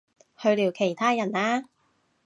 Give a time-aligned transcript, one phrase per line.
[0.35, 1.61] 去聊其他人啦